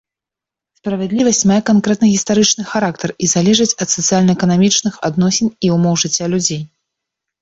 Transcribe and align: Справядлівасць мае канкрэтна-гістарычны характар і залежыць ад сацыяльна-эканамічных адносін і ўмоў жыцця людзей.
Справядлівасць 0.77 1.41
мае 1.49 1.57
канкрэтна-гістарычны 1.69 2.63
характар 2.71 3.09
і 3.27 3.31
залежыць 3.35 3.69
ад 3.83 3.89
сацыяльна-эканамічных 3.99 4.93
адносін 5.11 5.47
і 5.69 5.75
ўмоў 5.75 5.93
жыцця 6.07 6.25
людзей. 6.37 6.61